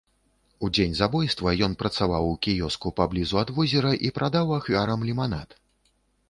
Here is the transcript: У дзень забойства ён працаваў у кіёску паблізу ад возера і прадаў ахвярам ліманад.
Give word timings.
У 0.67 0.67
дзень 0.75 0.95
забойства 0.99 1.53
ён 1.67 1.75
працаваў 1.81 2.23
у 2.29 2.31
кіёску 2.45 2.93
паблізу 3.01 3.35
ад 3.43 3.53
возера 3.59 3.93
і 4.09 4.13
прадаў 4.17 4.57
ахвярам 4.59 5.07
ліманад. 5.11 5.49